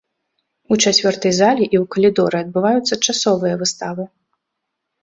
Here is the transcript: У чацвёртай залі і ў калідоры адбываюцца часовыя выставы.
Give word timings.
У 0.75 0.77
чацвёртай 0.83 1.33
залі 1.41 1.63
і 1.73 1.81
ў 1.81 1.83
калідоры 1.97 2.37
адбываюцца 2.45 3.01
часовыя 3.05 3.55
выставы. 3.65 4.03